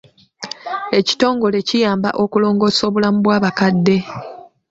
[0.99, 3.97] Ekitongole kiyamba okulongoosa obulamu bw'abakadde.